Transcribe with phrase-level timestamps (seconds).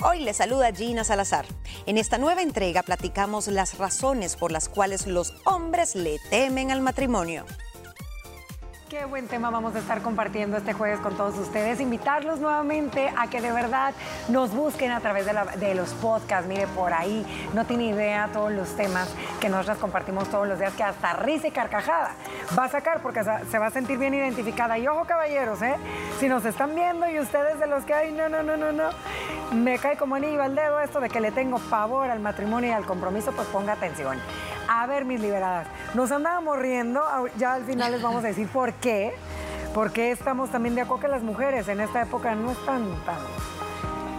[0.00, 1.44] Hoy le saluda Gina Salazar.
[1.86, 6.80] En esta nueva entrega platicamos las razones por las cuales los hombres le temen al
[6.80, 7.44] matrimonio.
[8.88, 11.78] Qué buen tema vamos a estar compartiendo este jueves con todos ustedes.
[11.78, 13.92] Invitarlos nuevamente a que de verdad
[14.30, 16.48] nos busquen a través de, los podcasts.
[16.48, 20.72] Mire, por ahí no tiene idea todos los temas que nosotras compartimos todos los días,
[20.72, 22.12] que hasta risa y carcajada
[22.58, 24.78] va a sacar porque se va a sentir bien identificada.
[24.78, 25.74] Y ojo, caballeros, ¿eh?
[26.18, 28.88] Si nos están viendo y ustedes de los que hay, no, no, no, no, no,
[29.52, 32.72] me cae como anillo al dedo esto de que le tengo pavor al matrimonio y
[32.72, 34.18] al compromiso, pues ponga atención.
[34.70, 37.02] A ver, mis liberadas, nos andábamos riendo,
[37.38, 39.14] ya al final les vamos a decir por qué,
[39.72, 43.16] porque estamos también de acuerdo que las mujeres en esta época no están tan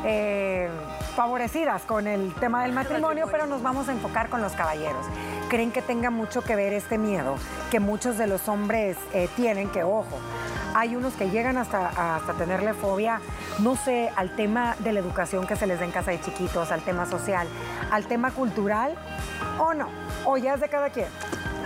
[0.05, 0.67] eh,
[1.15, 5.05] favorecidas con el tema del matrimonio, pero nos vamos a enfocar con los caballeros.
[5.49, 7.35] ¿Creen que tenga mucho que ver este miedo
[7.69, 9.69] que muchos de los hombres eh, tienen?
[9.69, 10.17] Que ojo,
[10.73, 13.21] hay unos que llegan hasta, hasta tenerle fobia,
[13.59, 16.71] no sé, al tema de la educación que se les da en casa de chiquitos,
[16.71, 17.47] al tema social,
[17.91, 18.95] al tema cultural,
[19.59, 19.89] o no,
[20.25, 21.07] o ya es de cada quien.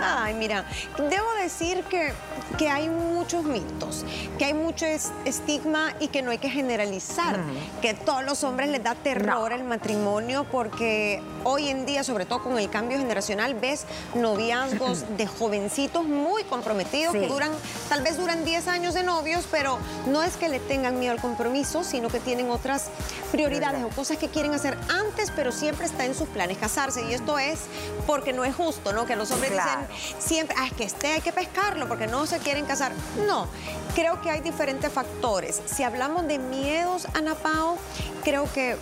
[0.00, 0.64] Ay, mira,
[0.98, 2.12] debo decir que,
[2.58, 4.04] que hay muchos mitos,
[4.38, 7.40] que hay mucho estigma y que no hay que generalizar,
[7.80, 12.42] que todos los hombres les da terror el matrimonio porque hoy en día, sobre todo
[12.42, 17.50] con el cambio generacional, ves noviazgos de jovencitos muy comprometidos que duran,
[17.88, 21.20] tal vez duran 10 años de novios, pero no es que le tengan miedo al
[21.20, 22.88] compromiso, sino que tienen otras
[23.32, 27.02] prioridades o cosas que quieren hacer antes, pero siempre está en sus planes casarse.
[27.02, 27.60] Y esto es
[28.06, 29.06] porque no es justo, ¿no?
[29.06, 29.83] Que los hombres dicen,
[30.18, 32.92] siempre, ah, es que este hay que pescarlo porque no se quieren casar.
[33.26, 33.48] No,
[33.94, 35.60] creo que hay diferentes factores.
[35.66, 37.76] Si hablamos de miedos, Ana Pao,
[38.22, 38.76] creo que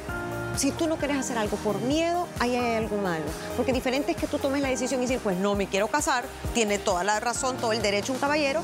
[0.56, 3.24] si tú no quieres hacer algo por miedo, ahí hay algo malo.
[3.56, 6.24] Porque diferente es que tú tomes la decisión y decir, pues no me quiero casar,
[6.54, 8.62] tiene toda la razón, todo el derecho un caballero,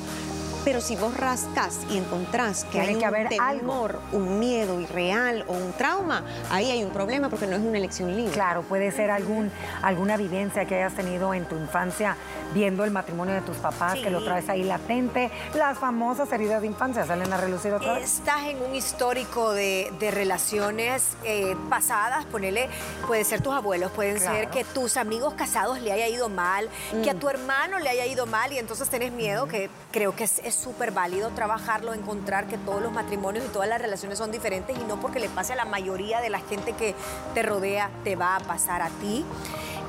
[0.64, 5.44] pero si vos rascas y encontrás que hay que un haber temor, un miedo irreal
[5.48, 8.32] o un trauma, ahí hay un problema porque no es una elección libre.
[8.32, 9.50] Claro, puede ser algún,
[9.82, 12.16] alguna vivencia que hayas tenido en tu infancia
[12.54, 15.30] viendo el matrimonio de tus papás, que lo traes ahí latente.
[15.54, 18.04] Las famosas heridas de infancia salen a relucir otra vez.
[18.18, 22.68] Estás en un histórico de, relaciones eh, pasadas, ponele,
[23.06, 26.68] puede ser tus abuelos, pueden ser que tus amigos casados le haya ido mal,
[27.02, 27.18] que a mm.
[27.18, 30.90] tu hermano le haya ido mal y entonces tenés miedo, que creo que es súper
[30.92, 35.00] válido trabajarlo, encontrar que todos los matrimonios y todas las relaciones son diferentes y no
[35.00, 36.94] porque le pase a la mayoría de la gente que
[37.34, 39.24] te rodea, te va a pasar a ti.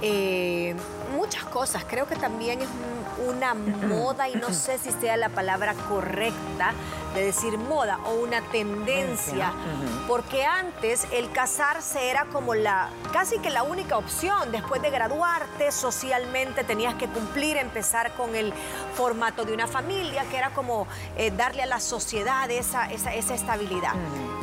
[0.02, 0.76] Eh,
[1.14, 2.70] muchas cosas, creo que también es
[3.28, 3.54] una
[3.88, 6.74] moda y no sé si sea la palabra correcta
[7.14, 9.52] de decir moda o una tendencia,
[10.08, 14.52] porque antes el casarse era como la casi que la única opción.
[14.52, 18.54] Después de graduarte socialmente tenías que cumplir, empezar con el
[18.96, 20.88] formato de una familia, que era como
[21.18, 23.94] eh, darle a la sociedad esa, esa, estabilidad.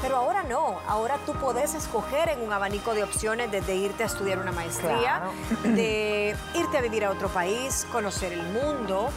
[0.03, 4.07] Pero ahora no, ahora tú puedes escoger en un abanico de opciones desde irte a
[4.07, 5.23] estudiar una maestría,
[5.63, 9.11] de irte a vivir a otro país, conocer el mundo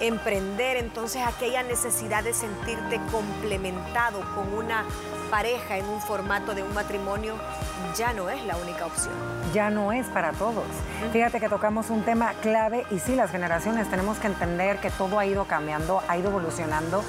[0.00, 4.84] emprender, entonces aquella necesidad de sentirte complementado con una
[5.30, 7.36] pareja en un formato de un matrimonio
[7.96, 9.14] ya no es la única opción.
[9.52, 10.64] Ya no es para todos.
[11.12, 15.18] Fíjate que tocamos un tema clave y sí, las generaciones tenemos que entender que todo
[15.18, 17.04] ha ido cambiando, ha ido evolucionando.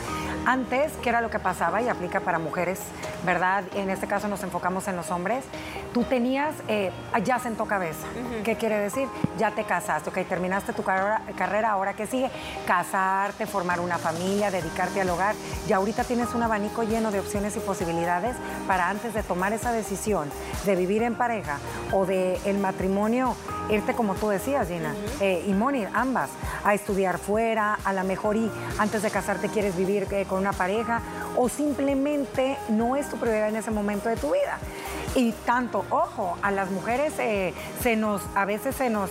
[0.46, 1.82] Antes, ¿qué era lo que pasaba?
[1.82, 2.80] Y aplica para mujeres,
[3.26, 3.64] ¿verdad?
[3.76, 5.46] En este caso nos enfocamos en los hombres.
[5.94, 6.92] Tú tenías, eh,
[7.24, 8.06] ya sentó cabeza.
[8.44, 9.08] ¿Qué quiere decir?
[9.38, 12.30] Ya te casaste, ok, terminaste tu carrera, ahora qué sigue?
[12.68, 15.34] Casarte, formar una familia, dedicarte al hogar.
[15.70, 18.36] Y ahorita tienes un abanico lleno de opciones y posibilidades
[18.68, 20.30] para antes de tomar esa decisión
[20.66, 21.60] de vivir en pareja
[21.94, 23.36] o de el matrimonio,
[23.74, 26.30] irte como tú decías, Gina, eh, y Moni, ambas,
[26.64, 30.54] a estudiar fuera, a la mejor y antes de casarte quieres vivir eh, con una
[30.54, 31.02] pareja
[31.36, 34.58] o simplemente no es tu prioridad en ese momento de tu vida.
[35.16, 39.10] Y tanto, ojo, a las mujeres eh, se nos, a veces se nos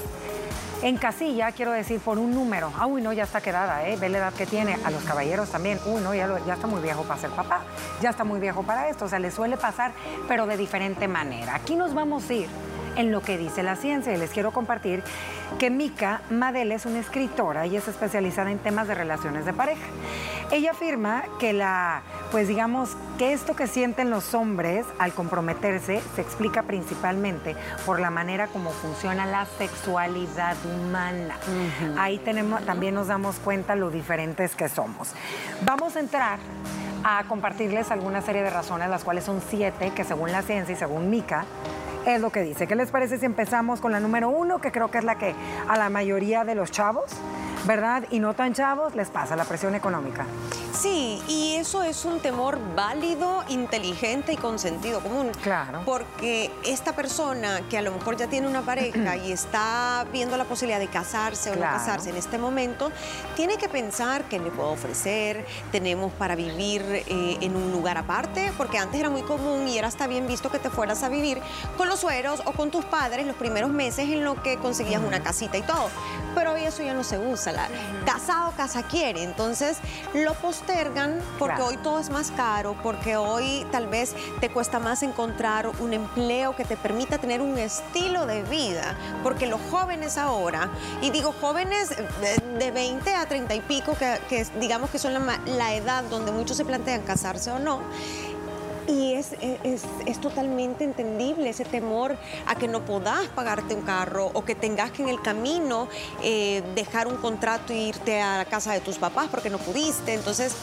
[0.82, 2.72] en casilla, quiero decir, por un número.
[2.76, 3.96] Ah, uy, no, ya está quedada, ¿eh?
[3.96, 4.76] Ve la edad que tiene.
[4.84, 5.78] A los caballeros también.
[5.86, 7.60] Uy, no, ya, ya está muy viejo para ser papá.
[8.00, 9.04] Ya está muy viejo para esto.
[9.04, 9.92] O sea, le suele pasar,
[10.26, 11.54] pero de diferente manera.
[11.54, 12.48] Aquí nos vamos a ir
[12.96, 14.12] en lo que dice la ciencia.
[14.12, 15.02] Y les quiero compartir
[15.58, 19.86] que Mika Madel es una escritora y es especializada en temas de relaciones de pareja.
[20.50, 26.20] Ella afirma que la, pues digamos, que esto que sienten los hombres al comprometerse se
[26.20, 27.56] explica principalmente
[27.86, 31.38] por la manera como funciona la sexualidad humana.
[31.98, 35.12] Ahí tenemos, también nos damos cuenta lo diferentes que somos.
[35.64, 36.38] Vamos a entrar
[37.04, 40.76] a compartirles alguna serie de razones, las cuales son siete, que según la ciencia y
[40.76, 41.44] según Mika,
[42.06, 42.66] es lo que dice.
[42.66, 45.34] ¿Qué les parece si empezamos con la número uno, que creo que es la que
[45.69, 47.10] a la mayoría de los chavos,
[47.66, 48.04] ¿verdad?
[48.10, 50.26] Y no tan chavos, les pasa la presión económica.
[50.82, 55.31] Sí, y eso es un temor válido, inteligente y con sentido común.
[55.40, 55.82] Claro.
[55.84, 60.44] Porque esta persona que a lo mejor ya tiene una pareja y está viendo la
[60.44, 61.70] posibilidad de casarse o Claro.
[61.73, 62.90] no casarse en este momento,
[63.37, 68.52] tiene que pensar qué le puedo ofrecer, tenemos para vivir eh, en un lugar aparte,
[68.58, 71.40] porque antes era muy común y era hasta bien visto que te fueras a vivir
[71.76, 75.23] con los sueros o con tus padres los primeros meses en lo que conseguías una
[75.23, 75.90] casita y todo.
[76.35, 77.52] Pero hoy eso ya no se usa.
[77.52, 77.69] La,
[78.06, 79.23] casado, casa quiere.
[79.23, 79.76] Entonces
[80.14, 80.32] lo
[80.72, 81.66] postergan porque Claro.
[81.70, 86.56] hoy todo es más caro, porque hoy tal vez te cuesta más encontrar un empleo
[86.56, 88.96] que te permita tener un estilo de vida.
[89.22, 90.70] Porque los jóvenes ahora,
[91.00, 95.12] y digo jóvenes de, de 20 a 30 y pico, que, que digamos que son
[95.46, 97.80] la edad donde muchos se plantean casarse o no,
[98.88, 99.32] y es,
[99.64, 104.55] es, es totalmente entendible ese temor a que no podás pagarte un carro o que
[104.55, 105.88] tengas que en el camino
[106.23, 110.14] eh, dejar un contrato e irte a la casa de tus papás porque no pudiste.
[110.14, 110.55] Entonces,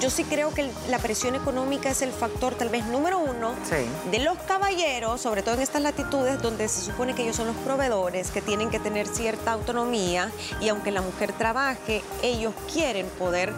[0.00, 3.86] yo sí creo que la presión económica es el factor tal vez número uno Sí.
[4.10, 7.56] de los caballeros, sobre todo en estas latitudes donde se supone que ellos son los
[7.56, 10.30] proveedores, que tienen que tener cierta autonomía
[10.60, 13.52] y aunque la mujer trabaje, ellos quieren poder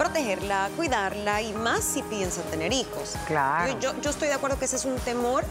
[0.00, 3.16] protegerla, cuidarla y más si piensan tener hijos.
[3.26, 3.70] Claro.
[3.78, 5.44] Yo, yo- yo estoy de acuerdo que ese es un temor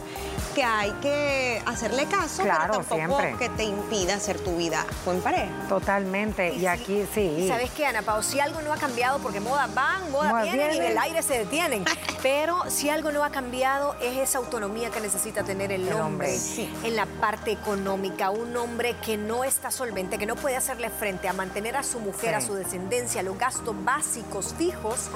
[0.56, 3.36] que hay que hacerle caso, Claro, pero tampoco siempre.
[3.38, 5.46] que te impida hacer tu vida con pareja.
[5.68, 6.52] Totalmente.
[6.54, 7.20] Y aquí sí.
[7.20, 10.66] Y sabes qué, Ana Pao, si algo no ha cambiado, porque modas van, Modas vienen
[10.66, 10.88] y vienen.
[10.88, 11.84] del aire se detienen,
[12.22, 16.02] pero si algo no ha cambiado es esa autonomía que necesita tener el, El hombre,
[16.32, 16.68] hombre sí.
[16.82, 18.30] en la parte económica.
[18.30, 22.00] Un hombre que no está solvente, que no puede hacerle frente a mantener a su
[22.00, 22.34] mujer, Sí.
[22.34, 25.08] a su descendencia, los gastos básicos fijos.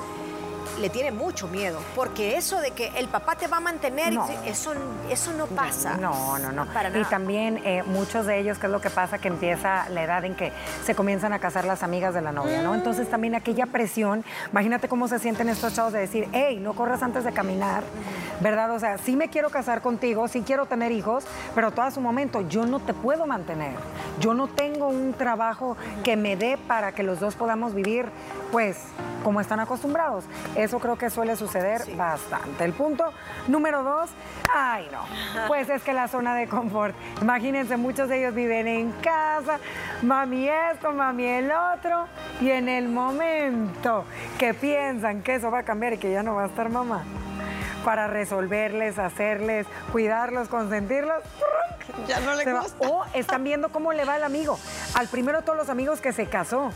[0.81, 4.27] Le tiene mucho miedo, porque eso de que el papá te va a mantener, No.
[4.45, 4.73] eso,
[5.09, 5.97] eso no pasa.
[5.97, 6.67] No, no, no.
[6.67, 9.19] Para y también eh, muchos de ellos, ¿qué es lo que pasa?
[9.19, 10.53] Que empieza la edad en que
[10.85, 12.75] se comienzan a casar las amigas de la novia, ¿no?
[12.75, 17.03] Entonces también aquella presión, imagínate cómo se sienten estos chavos de decir, hey, no corras
[17.03, 17.85] antes de caminar,
[18.41, 18.71] ¿verdad?
[18.73, 21.25] O sea, sí me quiero casar contigo, sí quiero tener hijos,
[21.55, 23.73] pero todo a su momento, yo no te puedo mantener.
[24.19, 28.07] Yo no tengo un trabajo que me dé para que los dos podamos vivir,
[28.51, 28.77] pues,
[29.23, 30.25] como están acostumbrados.
[30.65, 32.65] Eso creo que suele suceder bastante.
[32.65, 33.13] El punto
[33.49, 34.09] número dos,
[34.51, 35.05] ay no,
[35.47, 36.95] pues es que la zona de confort.
[37.21, 39.59] Imagínense, muchos de ellos viven en casa,
[40.01, 42.07] mami esto, mami el otro,
[42.41, 44.07] y en el momento
[44.39, 47.03] que piensan que eso va a cambiar y que ya no va a estar mamá,
[47.85, 51.23] para resolverles, hacerles, cuidarlos, consentirlos,
[52.09, 52.89] Ya no le gusta.
[52.89, 54.59] O están viendo cómo le va al amigo.
[54.95, 56.71] Al primero todos los amigos que se casó.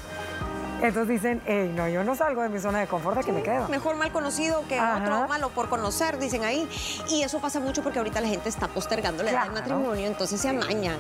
[0.81, 3.69] Entonces dicen, hey, no, yo no salgo de mi zona de confort, aquí me quedo.
[3.69, 4.99] Mejor mal conocido que Ajá.
[5.03, 6.69] otro malo por conocer, dicen ahí.
[7.09, 9.67] Y eso pasa mucho porque ahorita la gente está postergando la edad del Claro.
[9.77, 10.97] matrimonio, entonces se amañan.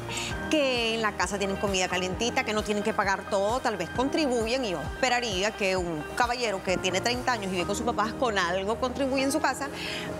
[0.50, 3.88] Que en la casa tienen comida calientita, que no tienen que pagar todo, tal vez
[3.90, 4.64] contribuyen.
[4.64, 8.12] Y yo esperaría que un caballero que tiene 30 años y vive con sus papás
[8.14, 9.68] con algo contribuye en su casa.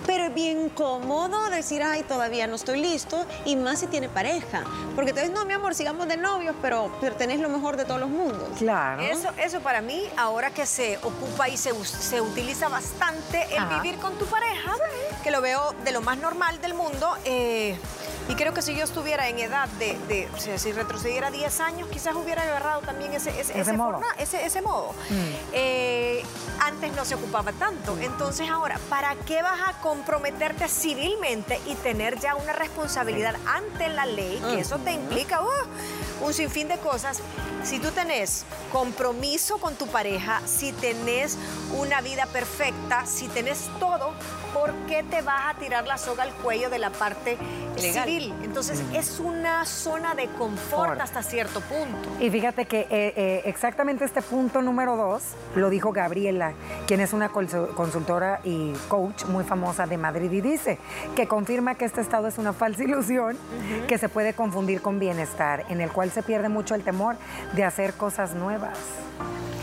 [0.06, 3.26] Pero es bien cómodo decir, ay, todavía no estoy listo.
[3.44, 4.62] Y más si tiene pareja.
[4.94, 8.00] Porque entonces, no, mi amor, sigamos de novios, pero, pero tenés lo mejor de todos
[8.00, 8.48] los mundos.
[8.58, 9.02] Claro.
[9.02, 13.80] Eso, eso para mí, ahora que se ocupa y se, se utiliza bastante el Ajá.
[13.80, 14.72] vivir con tu pareja,
[15.24, 17.78] que lo veo de lo más normal del mundo, eh,
[18.28, 21.60] y creo que si yo estuviera en edad de, de- o sea, si retrocediera 10
[21.60, 23.92] años, quizás hubiera agarrado también ese, ese, Ese ese modo.
[23.92, 24.92] forma- ese- ese modo.
[25.08, 25.32] Mm.
[25.54, 26.22] Eh,
[26.60, 32.18] antes no se ocupaba tanto, entonces ahora, ¿para qué vas a comprometerte civilmente y tener
[32.20, 34.38] ya una responsabilidad ante la ley?
[34.50, 37.20] Que eso te implica uh, un sinfín de cosas.
[37.64, 41.36] Si tú tenés compromiso con tu pareja, si tenés
[41.76, 44.12] una vida perfecta, si tenés todo,
[44.54, 47.36] ¿por qué te vas a tirar la soga al cuello de la parte
[47.76, 48.04] Legal.
[48.06, 48.17] civil?
[48.42, 52.08] Entonces es una zona de confort hasta cierto punto.
[52.20, 55.22] Y fíjate que eh, eh, exactamente este punto número dos
[55.54, 56.52] lo dijo Gabriela,
[56.86, 60.78] quien es una consu- consultora y coach muy famosa de Madrid y dice
[61.14, 63.36] que confirma que este estado es una falsa ilusión
[63.86, 67.16] que se puede confundir con bienestar, en el cual se pierde mucho el temor
[67.54, 68.78] de hacer cosas nuevas.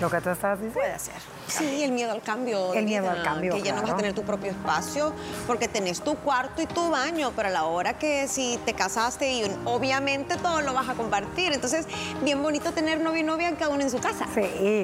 [0.01, 0.79] Lo que tú estabas diciendo.
[0.79, 1.13] Puede ser.
[1.47, 2.73] Sí, el miedo al cambio.
[2.73, 5.13] El miedo al cambio, Que ya no vas a tener tu propio espacio
[5.47, 9.31] porque tenés tu cuarto y tu baño, pero a la hora que si te casaste
[9.31, 11.53] y obviamente todo lo vas a compartir.
[11.53, 11.87] Entonces,
[12.23, 14.25] bien bonito tener novio y novia cada uno en su casa.
[14.33, 14.81] Sí.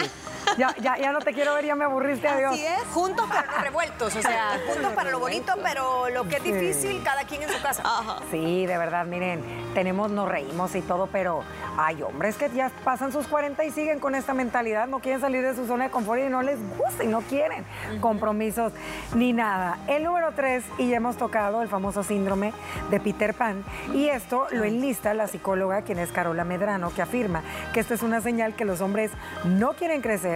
[0.57, 2.53] Ya, ya, ya no te quiero ver, ya me aburriste, adiós.
[2.53, 2.83] Así es.
[2.93, 6.51] Juntos pero no revueltos, o sea, juntos para lo bonito, pero lo que es Sí.
[6.51, 7.81] difícil, cada quien en su casa.
[7.85, 8.17] Ajá.
[8.31, 9.43] Sí, de verdad, miren,
[9.73, 11.43] tenemos, nos reímos y todo, pero
[11.77, 15.41] hay hombres que ya pasan sus 40 y siguen con esta mentalidad, no quieren salir
[15.43, 17.63] de su zona de confort y no les gusta y no quieren
[18.01, 18.73] compromisos
[19.15, 19.77] ni nada.
[19.87, 22.53] El número tres, y ya hemos tocado el famoso síndrome
[22.89, 27.41] de Peter Pan, y esto lo enlista la psicóloga, quien es Carola Medrano, que afirma
[27.73, 29.11] que esta es una señal que los hombres
[29.45, 30.30] no quieren crecer,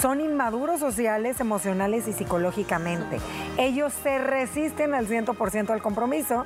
[0.00, 3.18] son inmaduros sociales, emocionales y psicológicamente.
[3.58, 6.44] Ellos se resisten al 100% al compromiso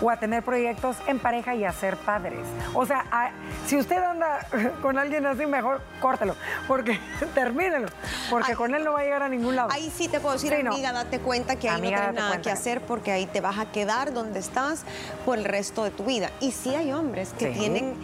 [0.00, 2.40] o a tener proyectos en pareja y a ser padres.
[2.74, 3.30] O sea, a-
[3.66, 4.46] si usted anda
[4.82, 6.34] con alguien así, mejor córtelo,
[6.68, 6.98] porque
[7.34, 7.88] termínelo,
[8.30, 9.68] porque con él no va a llegar a ningún lado.
[9.72, 10.72] Ahí sí te puedo decir, Sí, no.
[10.72, 12.42] amiga, date cuenta que ahí Amiga, no tienes nada cuenta.
[12.48, 14.84] que hacer porque ahí te vas a quedar donde estás
[15.24, 16.30] por el resto de tu vida.
[16.40, 17.58] Y sí hay hombres que Sí.
[17.58, 17.94] tienen,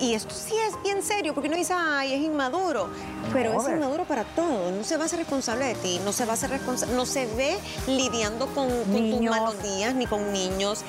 [0.00, 2.88] y esto sí es bien serio, porque uno dice, ay, es inmaduro,
[3.32, 6.12] pero No, es inmaduro para todo, no se va a hacer responsable de ti, no
[6.12, 10.06] se va a hacer responsable, no se ve lidiando con, con tus malos días ni
[10.06, 10.82] con niños.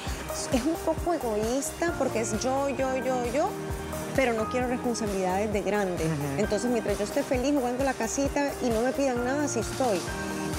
[0.51, 3.49] Es un poco egoísta porque es yo, yo, yo, yo.
[4.15, 6.03] Pero no quiero responsabilidades de grande.
[6.39, 9.99] Entonces, mientras yo esté feliz jugando la casita y no me pidan nada, así estoy.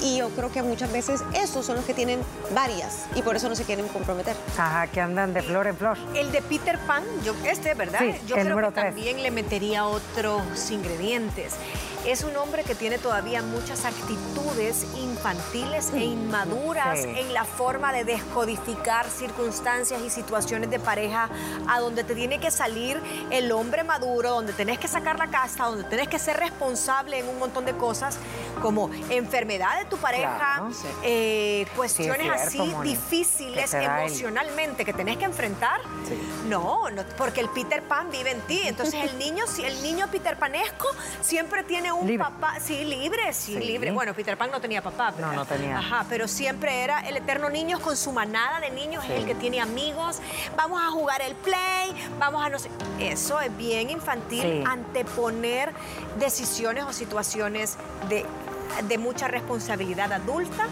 [0.01, 2.21] Y yo creo que muchas veces esos son los que tienen
[2.55, 4.37] varias y por eso no se quieren comprometer.
[4.57, 5.99] Ajá, que andan de flor en flor.
[6.15, 7.99] El de Peter Pan, yo, este, ¿verdad?
[8.01, 8.95] Sí, yo el creo número que tres.
[8.95, 11.55] también le metería otros ingredientes.
[12.07, 17.09] Es un hombre que tiene todavía muchas actitudes infantiles e inmaduras Sí.
[17.17, 21.29] en la forma de descodificar circunstancias y situaciones de pareja
[21.69, 25.65] a donde te tiene que salir el hombre maduro, donde tenés que sacar la casta,
[25.67, 28.17] donde tenés que ser responsable en un montón de cosas
[28.63, 30.87] como enfermedad de tu pareja, Claro, sí.
[31.03, 32.91] eh, cuestiones cierto, así Moni.
[32.91, 35.81] difíciles Que el- emocionalmente que tenés que enfrentar.
[36.49, 38.61] No, no, porque el Peter Pan vive en ti.
[38.65, 40.89] Entonces el niño, si el niño Peter Panesco
[41.21, 42.25] siempre tiene un Libre.
[42.25, 43.91] papá, sí, libre, sí, libre.
[43.93, 45.11] Bueno, Peter Pan no tenía papá.
[45.13, 45.33] No, ¿verdad?
[45.33, 45.79] no tenía.
[45.79, 49.35] Ajá, pero siempre era el eterno niño con su manada de niños, es el que
[49.35, 50.19] tiene amigos.
[50.57, 52.69] Vamos a jugar el play, vamos a no sé.
[52.99, 55.73] Eso es bien infantil, anteponer
[56.19, 57.77] decisiones o situaciones
[58.09, 58.25] de,
[58.87, 60.67] de mucha responsabilidad adulta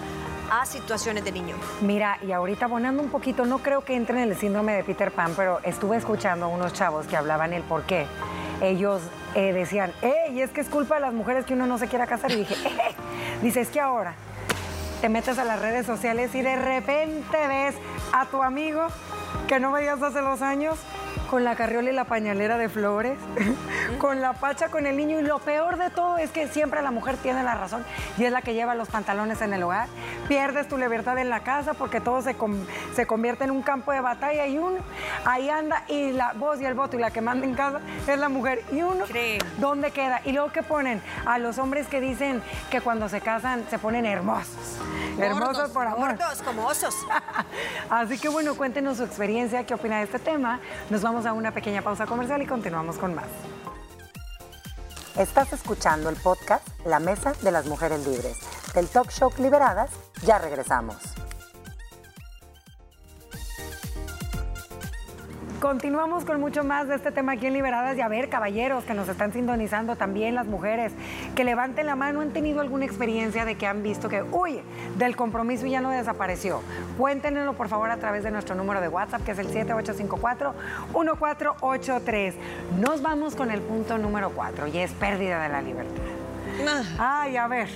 [0.50, 1.56] a situaciones de niño.
[1.80, 5.10] Mira, y ahorita poniendo un poquito, no creo que entre en el síndrome de Peter
[5.10, 8.06] Pan, pero estuve escuchando a unos chavos que hablaban el por qué.
[8.60, 9.02] Ellos
[9.34, 10.40] eh, decían, ¡Ey!
[10.40, 12.30] Es que es culpa de las mujeres que uno no se quiera casar.
[12.30, 12.94] Y dije, "Eh".
[13.42, 14.14] Dice, es que ahora
[15.00, 17.74] te metes a las redes sociales y de repente ves
[18.12, 18.86] a tu amigo
[19.46, 20.78] que no veías hace dos años
[21.30, 23.18] con la carriola y la pañalera de flores,
[23.98, 26.90] con la pacha con el niño y lo peor de todo es que siempre la
[26.90, 27.84] mujer tiene la razón
[28.18, 29.88] y es la que lleva los pantalones en el hogar.
[30.28, 32.64] Pierdes tu libertad en la casa porque todo se, com-
[32.94, 34.78] se convierte en un campo de batalla y uno
[35.24, 38.18] ahí anda y la voz y el voto y la que manda en casa es
[38.18, 39.04] la mujer y uno.
[39.58, 40.20] ¿dónde queda?
[40.24, 44.06] Y luego que ponen a los hombres que dicen que cuando se casan se ponen
[44.06, 44.78] hermosos.
[45.18, 46.16] hermosos por amor.
[46.16, 46.94] Gordos como osos.
[47.90, 50.60] Así que bueno, cuéntenos su experiencia, qué opina de este tema.
[50.90, 53.24] Nos vamos a una pequeña pausa comercial y continuamos con más.
[55.16, 58.38] Estás escuchando el podcast La Mesa de las Mujeres Libres.
[58.74, 59.90] Del Talk Show Liberadas,
[60.26, 60.96] ya regresamos.
[65.60, 68.92] Continuamos con mucho más de este tema aquí en Liberadas y a ver, caballeros que
[68.92, 70.92] nos están sintonizando también, las mujeres,
[71.34, 74.60] que levanten la mano, han tenido alguna experiencia de que han visto que, uy,
[74.98, 76.60] del compromiso ya no desapareció.
[76.98, 82.34] Cuéntenoslo por favor a través de nuestro número de WhatsApp que es el 7854-1483.
[82.78, 86.02] Nos vamos con el punto número 4 y es pérdida de la libertad.
[86.98, 87.68] Ah, Ay, a ver,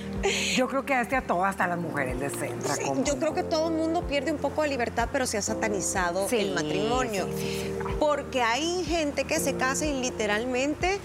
[0.55, 2.73] yo creo que a este a todas, hasta las mujeres les entra.
[2.73, 5.41] sí, yo creo que todo el mundo pierde un poco de libertad, pero se ha
[5.43, 7.27] satanizado Sí, el matrimonio.
[7.99, 10.99] Porque hay gente que se casa y literalmente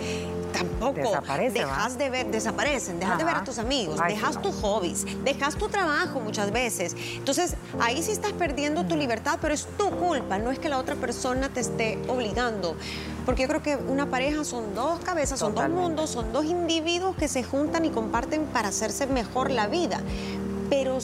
[0.59, 1.97] tampoco Desaparece, dejas ¿va?
[1.97, 4.43] de ver, desaparecen, dejas de ver a tus amigos, Ay, sí, dejas no.
[4.43, 6.95] tus hobbies, dejas tu trabajo muchas veces.
[7.15, 10.79] Entonces, ahí sí estás perdiendo tu libertad, pero es tu culpa, no es que la
[10.79, 12.77] otra persona te esté obligando.
[13.25, 15.81] Porque yo creo que una pareja son dos cabezas, son Totalmente.
[15.81, 20.01] dos mundos, son dos individuos que se juntan y comparten para hacerse mejor la vida.
[20.71, 20.99] Pero,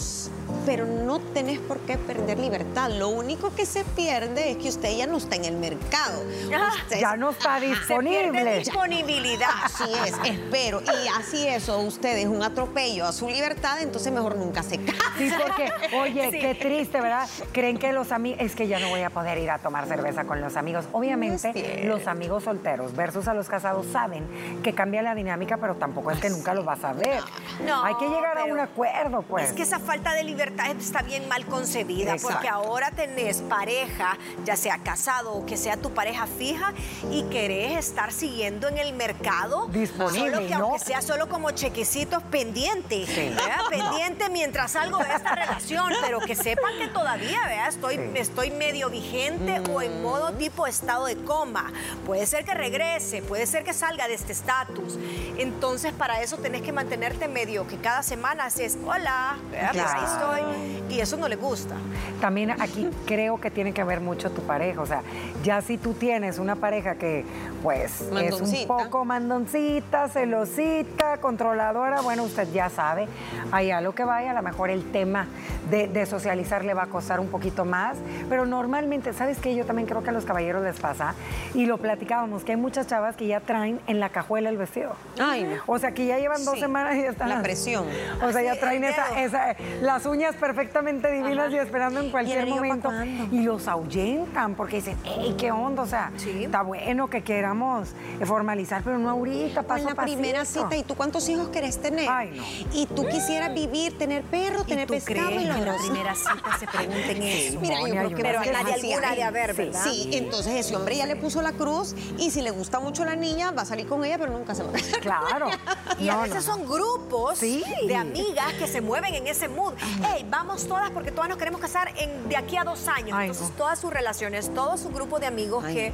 [0.66, 2.90] pero no tenés por qué perder libertad.
[2.90, 6.22] Lo único que se pierde es que usted ya no está en el mercado.
[6.54, 8.58] Ah, Usted- Ya no está Se pierde disponible.
[8.58, 9.48] disponibilidad.
[9.64, 10.80] Así es, espero.
[10.82, 14.98] Y así eso, usted es un atropello a su libertad, entonces mejor nunca se casa.
[15.18, 16.38] Sí, porque, oye, Sí.
[16.40, 17.28] qué triste, ¿verdad?
[17.52, 20.24] Creen que los amigos, es que ya no voy a poder ir a tomar cerveza
[20.24, 20.84] con los amigos.
[20.92, 26.10] Obviamente, los amigos solteros versus a los casados saben que cambia la dinámica, pero tampoco
[26.10, 27.20] es que nunca los vas a ver.
[27.66, 29.48] No, Hay que llegar a un acuerdo, pues.
[29.48, 32.28] Es que esa falta de libertad está bien mal concebida, Exacto.
[32.34, 36.72] porque ahora tenés pareja, ya sea casado o que sea tu pareja fija,
[37.10, 39.66] y querés estar siguiendo en el mercado.
[39.68, 40.64] Disponible, Solo que ¿no?
[40.66, 43.30] aunque sea solo como chequecitos pendiente, Sí.
[43.30, 43.58] ¿verdad?
[43.70, 47.68] Pendiente mientras salgo de esta relación, pero que sepan que todavía, ¿verdad?
[47.68, 48.02] Estoy, Sí.
[48.16, 51.72] estoy medio vigente o en modo tipo estado de coma.
[52.06, 54.98] Puede ser que regrese, puede ser que salga de este estatus.
[55.38, 59.72] Entonces, para eso tenés que mantenerte medio, que cada semana haces, hola, ¿verdad?
[59.72, 60.42] Pues ahí
[60.86, 61.74] soy y eso no le gusta.
[62.20, 65.02] También aquí creo que tiene que ver mucho tu pareja, o sea,
[65.42, 67.24] ya si tú tienes una pareja que
[67.62, 73.06] pues es un poco mandoncita, celosita, controladora, bueno, usted ya sabe,
[73.52, 75.26] ahí a lo que vaya, a lo mejor el tema
[75.70, 77.96] de, de socializar le va a costar un poquito más,
[78.28, 79.54] pero normalmente, ¿sabes qué?
[79.54, 81.14] Yo también creo que a los caballeros les pasa,
[81.54, 84.94] y lo platicábamos, que hay muchas chavas que ya traen en la cajuela el vestido.
[85.20, 85.62] Ay, no.
[85.66, 87.28] O sea, que ya llevan dos Sí, semanas y ya están.
[87.28, 87.84] la presión.
[88.22, 92.90] O sea, ya traen esa, esa- las uñas perfectamente divinas y esperando en cualquier momento.
[93.30, 96.44] Y los ahuyentan porque dicen, hey, qué onda, o sea, Sí.
[96.44, 97.90] está bueno que queramos
[98.20, 101.48] eh, formalizar, pero no ahorita, paso en la a primera cita, ¿y tú cuántos hijos
[101.48, 102.08] querés tener?
[102.08, 102.44] Ay, no.
[102.78, 105.72] Y tú quisieras vivir, tener perro, tener ¿Y tú pescado crees y que en la
[105.72, 107.60] los- primera cita se pregunten eso?
[107.60, 109.62] Mira, yo creo que Pero de así alguna de haber, Sí.
[109.62, 109.84] ¿verdad?
[109.84, 113.16] Sí, entonces ese hombre ya le puso la cruz y si le gusta mucho la
[113.16, 115.00] niña, va a salir con ella, pero nunca se va a casar.
[115.00, 115.48] Claro.
[115.98, 117.62] Y No, a veces no, son grupos Sí.
[117.86, 119.74] de amigas que se mueven en ese mood.
[120.02, 123.10] Hey, vamos todas porque todas nos queremos casar en, de aquí a dos años.
[123.14, 123.56] Ay, Entonces, no.
[123.56, 125.92] todas sus relaciones, todo su grupo de amigos Ay, que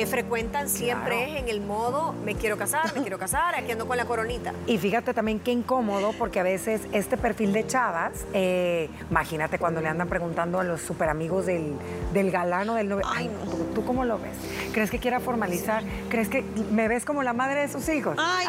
[0.00, 1.32] eh, frecuentan siempre Claro.
[1.32, 4.52] es en el modo me quiero casar, me quiero casar, aquí ando con la coronita.
[4.66, 9.80] Y fíjate también qué incómodo, porque a veces este perfil de chavas, eh, imagínate cuando
[9.80, 11.74] le andan preguntando a los super amigos del,
[12.12, 13.50] del galano, del novio, Ay, no.
[13.50, 14.36] ¿tú, tú cómo lo ves?
[14.72, 15.82] ¿Crees que quiera formalizar?
[16.08, 18.16] ¿Crees que me ves como la madre de sus hijos?
[18.18, 18.46] Ay,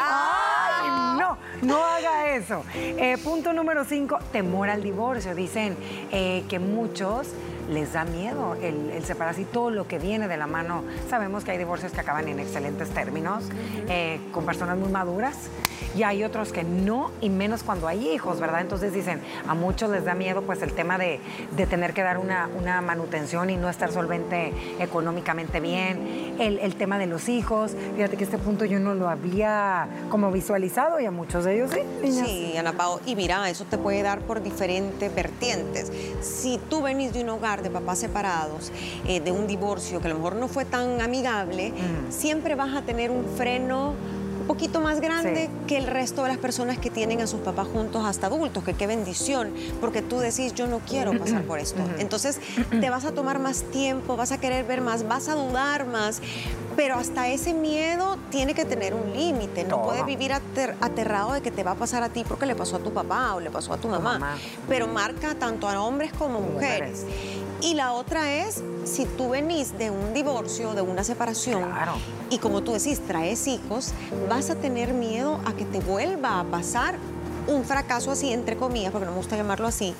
[1.62, 2.64] no, haga eso.
[2.74, 5.34] Eh, punto número cinco, temor al divorcio.
[5.34, 5.76] Dicen
[6.10, 7.28] eh, que muchos
[7.70, 10.82] les da miedo el, el separarse y todo lo que viene de la mano.
[11.08, 13.44] Sabemos que hay divorcios que acaban en excelentes términos,
[13.88, 15.36] eh, con personas muy maduras,
[15.96, 18.60] y hay otros que no, y menos cuando hay hijos, ¿verdad?
[18.60, 21.20] Entonces dicen, a muchos les da miedo pues el tema de,
[21.56, 26.76] de tener que dar una, una manutención y no estar solvente económicamente bien, el, el
[26.76, 27.72] tema de los hijos.
[27.96, 31.70] Fíjate que este punto yo no lo había como visualizado y a muchos de ellos
[31.72, 32.26] sí, niñas.
[32.26, 33.00] Sí, Ana Pao.
[33.04, 35.90] Y mira, eso te puede dar por diferentes vertientes.
[36.20, 38.72] Si tú venís de un hogar de papás separados,
[39.06, 41.72] eh, de un divorcio que a lo mejor no fue tan amigable,
[42.10, 43.94] siempre vas a tener un freno
[44.40, 45.66] un poquito más grande Sí.
[45.68, 48.74] que el resto de las personas que tienen a sus papás juntos hasta adultos, que
[48.74, 49.50] qué bendición,
[49.80, 51.80] porque tú decís, yo no quiero pasar por esto.
[51.98, 52.40] Entonces,
[52.80, 56.20] te vas a tomar más tiempo, vas a querer ver más, vas a dudar más,
[56.74, 61.42] pero hasta ese miedo tiene que tener un límite, no puedes vivir ater- aterrado de
[61.42, 63.50] que te va a pasar a ti porque le pasó a tu papá o le
[63.50, 64.36] pasó a tu mamá, mamá.
[64.68, 67.04] pero marca tanto a hombres como mujeres.
[67.62, 71.92] Y la otra es, si tú venís de un divorcio, de una separación, Claro.
[72.30, 73.92] y como tú decís, traes hijos,
[74.28, 76.96] vas a tener miedo a que te vuelva a pasar
[77.46, 79.94] un fracaso así, entre comillas, porque no me gusta llamarlo así,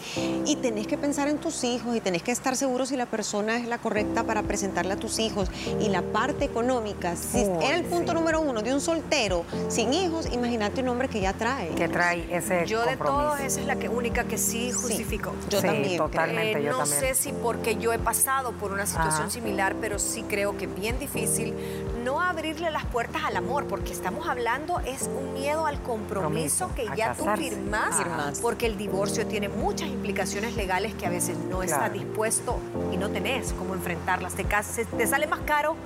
[0.47, 3.57] y tenés que pensar en tus hijos y tenés que estar seguro si la persona
[3.59, 5.49] es la correcta para presentarle a tus hijos.
[5.81, 8.19] Y la parte económica, si Uy, era el punto sí.
[8.19, 11.69] número uno de un soltero sin hijos, imagínate un hombre que ya trae.
[11.75, 15.33] Que trae ese Yo de todos, esa es la que, única que sí Sí, justifico.
[15.49, 15.97] Yo Sí, también.
[15.97, 16.59] totalmente.
[16.61, 17.01] Eh, yo no también.
[17.01, 19.31] sé si porque yo he pasado por una situación Ajá.
[19.31, 21.55] similar, pero sí creo que bien difícil
[22.03, 26.71] no abrirle las puertas al amor, porque estamos hablando es un miedo al compromiso Compromiso,
[26.75, 31.63] que ya tú firmas, porque el divorcio tiene muchas implicaciones legales que a veces no
[31.63, 31.95] estás Claro.
[31.95, 32.59] dispuesto
[32.93, 34.35] y no tenés cómo enfrentarlas.
[34.35, 35.77] Te, te sale más caro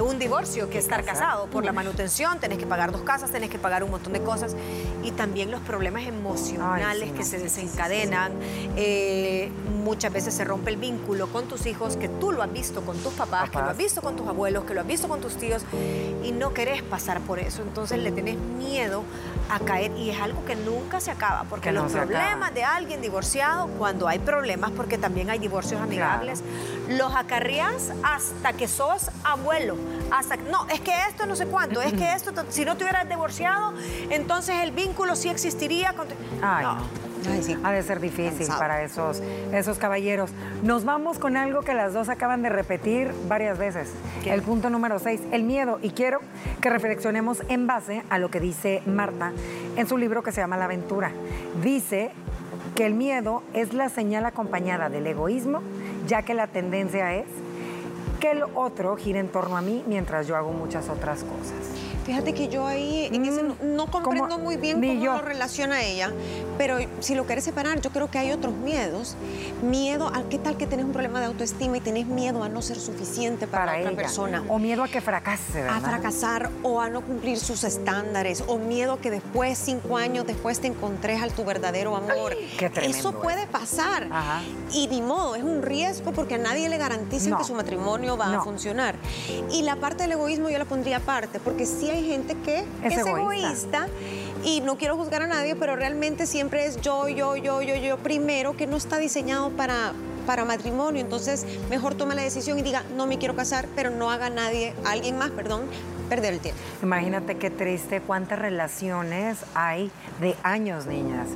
[0.00, 3.58] un divorcio que estar casado por la manutención, tenés que pagar dos casas, tenés que
[3.58, 4.56] pagar un montón de cosas
[5.02, 8.32] y también los problemas emocionales Ay, sí, que se desencadenan.
[8.76, 9.50] Eh,
[9.82, 12.96] muchas veces se rompe el vínculo con tus hijos, que tú lo has visto con
[12.98, 15.36] tus papás, que lo has visto con tus abuelos, que lo has visto con tus
[15.36, 15.62] tíos
[16.24, 17.62] y no querés pasar por eso.
[17.62, 19.02] Entonces le tenés miedo
[19.50, 22.06] a caer y es algo que nunca se acaba, porque Que no los acaba.
[22.06, 26.42] problemas de alguien divorciado, cuando hay problemas, porque también hay divorcios amigables,
[26.88, 29.76] los acarreas hasta que sos abuelo.
[30.10, 33.08] Hasta, no, es que esto no sé cuánto, es que esto, si no te hubieras
[33.08, 33.72] divorciado,
[34.10, 35.92] entonces el vínculo sí existiría.
[35.94, 36.76] Con tu- Ay, No.
[37.30, 37.56] Ay, sí.
[37.62, 38.58] Ha de ser difícil Cansado.
[38.58, 40.30] para esos, esos caballeros.
[40.62, 43.92] Nos vamos con algo que las dos acaban de repetir varias veces.
[44.22, 44.32] ¿Qué?
[44.32, 45.78] El punto número 6, el miedo.
[45.82, 46.20] Y quiero
[46.60, 49.32] que reflexionemos en base a lo que dice Marta
[49.76, 51.12] en su libro que se llama La aventura.
[51.62, 52.10] Dice
[52.74, 55.60] que el miedo es la señal acompañada del egoísmo,
[56.06, 57.26] ya que la tendencia es
[58.20, 61.71] que el otro gira en torno a mí mientras yo hago muchas otras cosas.
[62.04, 64.44] Fíjate que yo ahí en ese no, no comprendo ¿Cómo?
[64.44, 65.12] muy bien Ni cómo yo.
[65.14, 66.12] lo relaciona ella,
[66.58, 69.16] pero si lo quieres separar, yo creo que hay otros miedos.
[69.62, 72.60] Miedo a qué tal que tenés un problema de autoestima y tenés miedo a no
[72.60, 73.96] ser suficiente para, Para otra ella.
[74.02, 74.44] persona.
[74.48, 75.76] O miedo a que fracase, ¿verdad?
[75.76, 80.60] a fracasar o a no cumplir sus estándares o miedo que después, cinco años después,
[80.60, 82.36] te encontres al tu verdadero amor.
[82.58, 84.08] qué tremendo Eso puede pasar.
[84.10, 84.40] Ajá.
[84.72, 87.38] Y ni modo, es un riesgo porque a nadie le garantiza No.
[87.38, 88.40] que su matrimonio va No.
[88.40, 88.96] a funcionar.
[89.52, 92.92] Y la parte del egoísmo yo la pondría aparte, porque sí hay gente que Es
[92.94, 93.86] es, egoísta.
[93.86, 93.88] egoísta.
[94.44, 97.96] y no quiero juzgar a nadie, pero realmente siempre es yo, yo, yo, yo, yo
[97.98, 99.92] primero, que no está diseñado para,
[100.26, 101.00] para matrimonio.
[101.00, 104.74] Entonces, mejor tome la decisión y diga, no me quiero casar, pero no haga nadie,
[104.84, 105.62] alguien más, perdón,
[106.08, 106.60] perder el tiempo.
[106.82, 111.28] Imagínate qué triste cuántas relaciones hay de años, niñas.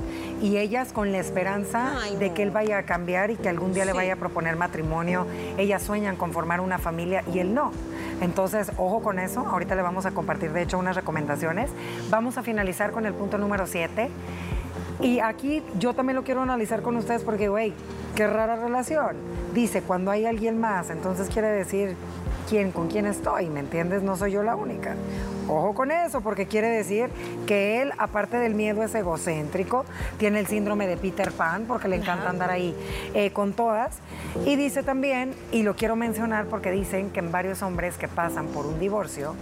[0.42, 2.35] Y ellas con la esperanza Ay, de no.
[2.35, 3.97] que él vaya a cambiar y que algún día le Sí.
[3.97, 5.27] vaya a proponer matrimonio.
[5.57, 7.73] Ellas sueñan con formar una familia y él no.
[8.20, 9.40] Entonces, ojo con eso.
[9.40, 11.70] Ahorita le vamos a compartir, de hecho, unas recomendaciones.
[12.11, 14.11] Vamos a finalizar con el punto número 7.
[15.00, 17.74] Y aquí yo también lo quiero analizar con ustedes porque, güey,
[18.14, 19.16] qué rara relación.
[19.52, 21.96] Dice, cuando hay alguien más, entonces quiere decir
[22.48, 24.02] quién, con quién estoy, ¿me entiendes?
[24.02, 24.94] No soy yo la única.
[25.49, 27.09] Ojo con eso, porque quiere decir
[27.47, 29.85] que él, aparte del miedo, es egocéntrico,
[30.19, 32.75] tiene el síndrome de Peter Pan, porque le encanta andar ahí
[33.15, 33.99] eh, con todas.
[34.45, 38.47] Y dice también, y lo quiero mencionar porque dicen que en varios hombres que pasan
[38.49, 39.35] por un divorcio,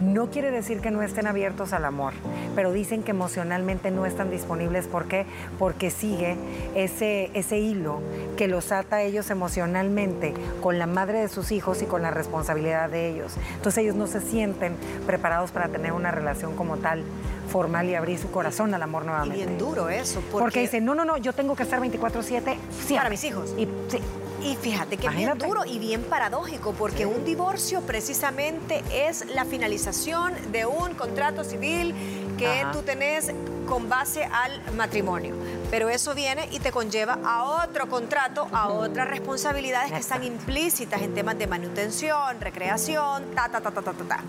[0.00, 2.14] no quiere decir que no estén abiertos al amor,
[2.54, 4.86] pero dicen que emocionalmente no están disponibles.
[4.86, 5.26] ¿Por qué?
[5.58, 6.36] Porque sigue
[6.74, 8.00] ese, ese hilo
[8.36, 12.10] que los ata a ellos emocionalmente con la madre de sus hijos y con la
[12.10, 13.36] responsabilidad de ellos.
[13.56, 14.74] Entonces ellos no se sienten
[15.06, 17.02] preparados para tener una relación como tal
[17.50, 19.36] formal y abrir su corazón al amor Y nuevamente.
[19.46, 20.20] bien duro eso.
[20.30, 22.22] Porque, Porque dicen, no, no, no, yo tengo que estar 24/7
[22.70, 22.96] siempre.
[22.96, 23.54] Para mis hijos.
[23.58, 23.98] Y, sí,
[24.42, 29.44] Y fíjate que es bien duro y bien paradójico, porque un divorcio precisamente es la
[29.44, 31.94] finalización de un contrato civil
[32.38, 32.72] que Ajá.
[32.72, 33.30] tú tenés
[33.68, 35.34] con base al matrimonio.
[35.70, 41.00] Pero eso viene y te conlleva a otro contrato, a otras responsabilidades que están implícitas
[41.02, 44.24] en temas de manutención, recreación, ta, ta, ta, ta, ta, ta, ta.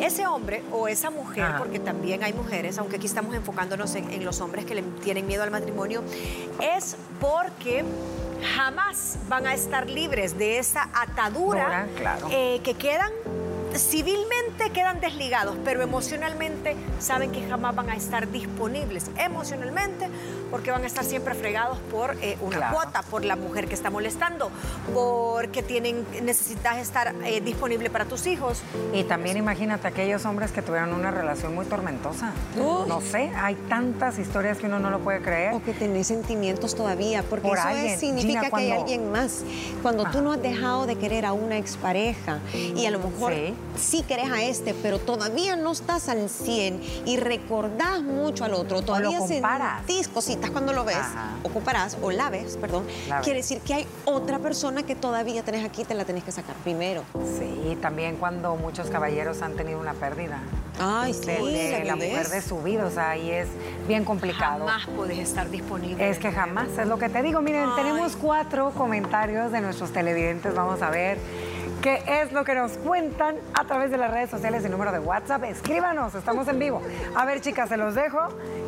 [0.00, 1.58] Ese hombre o esa mujer, Ajá.
[1.58, 5.26] porque también hay mujeres, aunque aquí estamos enfocándonos en, en los hombres que le tienen
[5.26, 6.02] miedo al matrimonio,
[6.60, 7.84] es porque
[8.56, 12.26] jamás van a estar libres de esa atadura claro.
[12.30, 13.12] eh, que quedan
[13.78, 20.08] civilmente quedan desligados, pero emocionalmente saben que jamás van a estar disponibles emocionalmente
[20.50, 22.74] porque van a estar siempre fregados por eh, una Claro.
[22.76, 24.50] cuota, por la mujer que está molestando,
[24.92, 28.60] porque tienen necesitas estar eh, disponible para tus hijos.
[28.92, 32.32] Y también imagínate aquellos hombres que tuvieron una relación muy tormentosa.
[32.56, 32.86] Uy.
[32.88, 35.54] No sé, hay tantas historias que uno no lo puede creer.
[35.54, 39.42] O que tenés sentimientos todavía, porque Por eso es- significa Gina, que hay alguien más.
[39.80, 43.54] Cuando tú no has dejado de querer a una expareja y a lo mejor Sí.
[43.76, 48.82] Sí, querés a este, pero todavía no estás al 100 y recordás mucho al otro,
[48.82, 49.78] todavía comparas.
[49.86, 51.30] sentís cositas cuando lo ves, Ajá.
[51.42, 55.42] o comparás, o la ves, perdón, La quiere decir que hay otra persona que todavía
[55.42, 57.02] tenés aquí, te la tenés que sacar primero.
[57.38, 60.38] Sí, también cuando muchos caballeros han tenido una pérdida.
[60.80, 61.34] Ay, sí, de,
[61.78, 63.48] de la mujer de su vida, o sea, ahí es
[63.86, 64.66] bien complicado.
[64.66, 66.08] Jamás puedes estar disponible.
[66.08, 67.40] Es que jamás, es lo que te digo.
[67.42, 67.76] Miren, Ay.
[67.76, 70.54] tenemos cuatro comentarios de nuestros televidentes.
[70.54, 71.18] Vamos a ver
[71.82, 75.00] qué es lo que nos cuentan a través de las redes sociales y número de
[75.00, 75.42] WhatsApp.
[75.44, 76.80] Escríbanos, estamos en vivo.
[77.16, 78.20] A ver, chicas, se los dejo.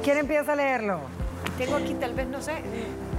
[0.02, 1.00] ¿Quién empieza a leerlo?
[1.56, 2.54] Tengo aquí tal vez, no sé,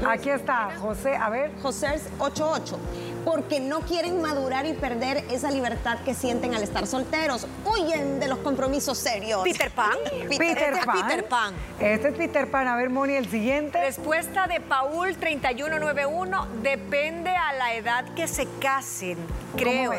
[0.06, 1.16] Aquí está, José.
[1.16, 1.52] A ver.
[1.62, 1.88] José
[2.20, 2.78] 88,
[3.26, 7.48] porque no quieren madurar y perder esa libertad que sienten al estar solteros.
[7.66, 9.42] Huyen de los compromisos serios.
[9.44, 9.98] Peter Pan.
[10.30, 11.02] Peter Este es Pan.
[11.08, 11.54] Peter Pan.
[11.80, 12.68] Este es Peter Pan.
[12.68, 13.82] A ver, Moni, el siguiente.
[13.82, 19.18] Respuesta de Paul 3191, depende a la edad que se casen,
[19.58, 19.94] creo.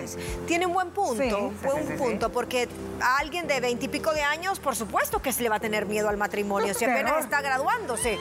[0.46, 2.32] Tiene un buen punto, Sí, sí, buen sí, sí, punto, sí.
[2.32, 2.68] porque
[3.00, 6.08] a alguien de veintipico de años, por supuesto que se le va a tener miedo
[6.08, 7.20] al matrimonio, si apenas Terror.
[7.20, 8.18] está graduándose.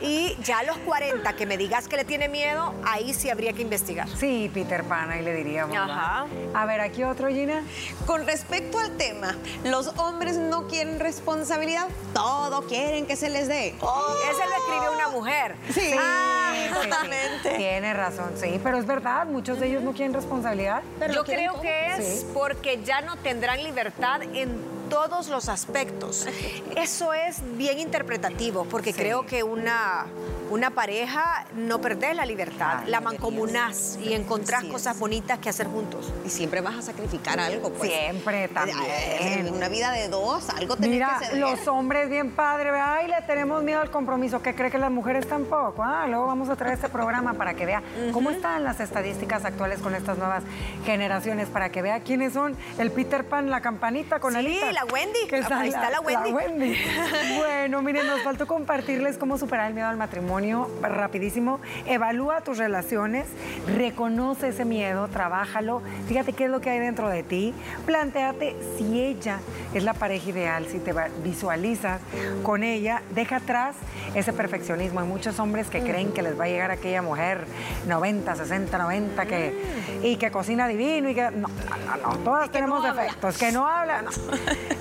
[0.00, 3.52] Y ya a los 40, que me digas que le tiene miedo, ahí sí habría
[3.52, 4.08] que investigar.
[4.08, 5.76] Sí, Peter Pan, ahí le diríamos.
[5.76, 6.26] Ajá.
[6.54, 7.62] A ver, aquí otro, Gina.
[8.06, 9.34] Con respecto al tema,
[9.64, 13.68] los hombres no quieren responsabilidad, todo quieren que se les dé.
[13.68, 15.56] Ese lo escribió una mujer.
[15.72, 17.50] Sí, Ah, Sí, sí, totalmente.
[17.56, 20.82] Tiene razón, sí, pero es verdad, muchos de ellos no quieren responsabilidad.
[21.00, 21.62] Pero Yo creo todo.
[21.62, 22.26] que es Sí.
[22.32, 24.56] porque ya no tendrán libertad en
[24.90, 26.26] todos los aspectos.
[26.76, 28.98] Eso es bien interpretativo, porque Sí.
[28.98, 30.06] creo que una,
[30.50, 35.66] una pareja no perdés la libertad, Ay, la mancomunás y encontrás cosas bonitas que hacer
[35.66, 36.12] juntos.
[36.24, 37.90] Y siempre vas a sacrificar algo, pues.
[37.90, 38.78] Siempre, también.
[39.20, 41.40] En una vida de dos, algo tenés Mira, que ceder.
[41.40, 44.42] los hombres bien padre, ay, le tenemos miedo al compromiso.
[44.42, 45.82] ¿Qué cree que las mujeres tampoco?
[45.82, 49.80] Ah, luego vamos a traer este programa para que vea cómo están las estadísticas actuales
[49.80, 50.42] con estas nuevas
[50.84, 54.72] generaciones, para que vea quiénes son el Peter Pan, la campanita con Sí, alitas.
[54.74, 55.26] la Wendy.
[55.28, 56.32] Que Ahí está la Wendy.
[57.38, 60.33] bueno, miren, nos faltó compartirles cómo superar el miedo al matrimonio.
[60.34, 61.60] Matrimonio rapidísimo.
[61.86, 63.26] Evalúa tus relaciones,
[63.66, 65.82] reconoce ese miedo, trabájalo.
[66.08, 67.54] Fíjate qué es lo que hay dentro de ti.
[67.86, 69.38] Plantéate si ella
[69.72, 70.92] es la pareja ideal, si te
[71.22, 72.00] visualizas
[72.42, 73.76] con ella, deja atrás
[74.14, 75.00] ese perfeccionismo.
[75.00, 77.44] Hay muchos hombres que creen que les va a llegar aquella mujer
[77.86, 79.54] 90, 60, 90 que,
[80.02, 84.06] y que cocina divino y que no, no, no, todas tenemos defectos, que no hablan.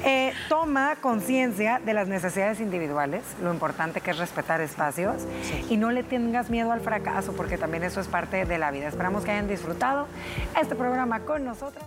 [0.05, 5.15] Eh, toma conciencia de las necesidades individuales, lo importante que es respetar espacios
[5.69, 8.87] y no le tengas miedo al fracaso porque también eso es parte de la vida.
[8.87, 10.07] Esperamos que hayan disfrutado
[10.59, 11.83] este programa con nosotros.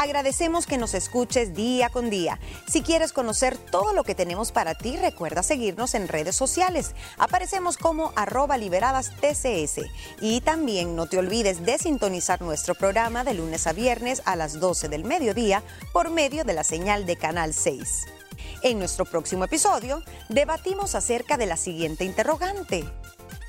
[0.00, 2.40] Agradecemos que nos escuches día con día.
[2.66, 6.94] Si quieres conocer todo lo que tenemos para ti, recuerda seguirnos en redes sociales.
[7.18, 9.82] Aparecemos como arroba liberadas TCS.
[10.22, 14.58] Y también no te olvides de sintonizar nuestro programa de lunes a viernes a las
[14.58, 15.62] 12 del mediodía
[15.92, 18.19] por medio de la señal de Canal 6.
[18.62, 22.84] En nuestro próximo episodio, debatimos acerca de la siguiente interrogante.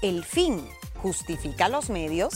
[0.02, 0.68] ¿El fin
[1.02, 2.34] justifica los medios?